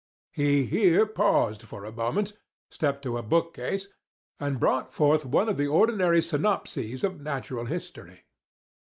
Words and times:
He 0.31 0.65
here 0.65 1.05
paused 1.05 1.61
for 1.61 1.85
a 1.85 1.91
moment, 1.91 2.33
stepped 2.71 3.03
to 3.03 3.19
a 3.19 3.21
book 3.21 3.53
case, 3.53 3.87
and 4.39 4.59
brought 4.59 4.91
forth 4.91 5.27
one 5.27 5.47
of 5.47 5.57
the 5.57 5.67
ordinary 5.67 6.23
synopses 6.23 7.03
of 7.03 7.21
Natural 7.21 7.65
History. 7.67 8.25